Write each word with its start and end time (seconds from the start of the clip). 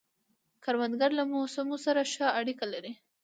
کروندګر 0.63 1.11
له 1.19 1.23
موسمو 1.33 1.77
سره 1.85 2.01
ښه 2.13 2.27
اړیکه 2.39 2.65
لري 2.73 2.91